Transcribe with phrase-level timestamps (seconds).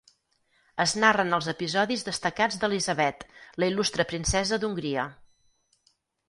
[0.85, 3.27] Es narren els episodis destacats d'Elisabet,
[3.65, 5.05] la il·lustre princesa d'Hongria.